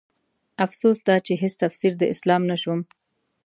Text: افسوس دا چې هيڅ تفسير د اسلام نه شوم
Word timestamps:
افسوس 0.65 0.97
دا 1.07 1.15
چې 1.25 1.33
هيڅ 1.41 1.53
تفسير 1.63 1.91
د 1.97 2.03
اسلام 2.13 2.41
نه 2.51 2.55
شوم 2.61 2.79